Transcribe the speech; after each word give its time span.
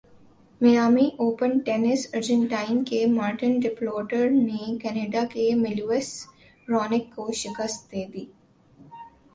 Miami 0.61 1.05
Open 1.17 1.51
tennis 1.59 2.07
Argentine 2.13 2.83
کے 2.83 3.05
Martin 3.07 3.59
Del Potro 3.59 4.29
نے 4.31 4.77
Canada 4.79 5.23
کے 5.33 5.49
ملیوس 5.55 6.09
رانک 6.67 7.15
کو 7.15 7.31
شکست 7.41 7.91
دے 7.91 8.05
دی 8.13 8.25